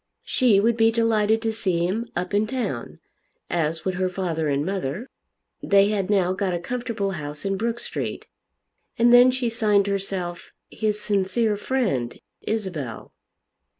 She 0.23 0.59
would 0.59 0.77
be 0.77 0.89
delighted 0.91 1.43
to 1.43 1.53
see 1.53 1.85
him 1.85 2.09
up 2.15 2.33
in 2.33 2.47
town, 2.47 2.97
as 3.51 3.85
would 3.85 3.93
her 4.01 4.09
father 4.09 4.47
and 4.47 4.65
mother. 4.65 5.07
They 5.61 5.89
had 5.89 6.09
now 6.09 6.33
got 6.33 6.55
a 6.55 6.59
comfortable 6.59 7.11
house 7.11 7.45
in 7.45 7.55
Brook 7.55 7.79
Street. 7.79 8.25
And 8.97 9.13
then 9.13 9.29
she 9.29 9.47
signed 9.47 9.85
herself 9.85 10.53
his 10.71 10.99
sincere 10.99 11.55
friend, 11.55 12.19
Isabel. 12.41 13.13